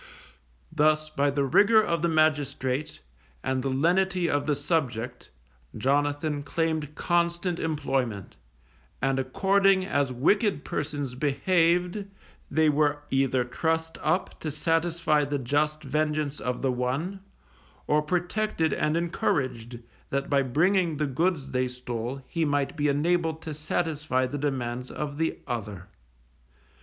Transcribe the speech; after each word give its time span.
Thus 0.71 1.11
by 1.11 1.29
the 1.29 1.43
rigour 1.43 1.79
of 1.79 2.01
the 2.01 2.07
magistrate, 2.09 3.01
and 3.43 3.61
the 3.61 3.69
lenity 3.69 4.27
of 4.27 4.47
the 4.47 4.55
subject, 4.55 5.29
Jonathan 5.77 6.41
claimed 6.41 6.95
constant 6.95 7.59
employment, 7.59 8.35
and 8.99 9.19
according 9.19 9.85
as 9.85 10.11
wicked 10.11 10.65
persons 10.65 11.13
behaved, 11.13 12.03
they 12.49 12.67
were 12.67 13.03
either 13.11 13.43
trussed 13.45 13.99
up 14.01 14.39
to 14.39 14.49
satisfy 14.49 15.23
the 15.23 15.37
just 15.37 15.83
vengeance 15.83 16.39
of 16.39 16.63
the 16.63 16.71
one, 16.71 17.19
or 17.85 18.01
protected 18.01 18.73
and 18.73 18.97
encouraged, 18.97 19.77
that 20.09 20.31
by 20.31 20.41
bringing 20.41 20.97
the 20.97 21.05
goods 21.05 21.51
they 21.51 21.67
stole 21.67 22.23
he 22.27 22.43
might 22.43 22.75
be 22.75 22.87
enabled 22.87 23.39
to 23.43 23.53
satisfy 23.53 24.25
the 24.25 24.39
demands 24.39 24.89
of 24.89 25.19
the 25.19 25.37
other. 25.45 25.89